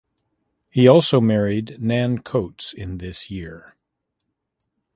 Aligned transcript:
He 0.71 0.87
also 0.87 1.21
married 1.21 1.79
Nan 1.79 2.23
Coats 2.23 2.73
in 2.73 2.97
this 2.97 3.29
year. 3.29 3.75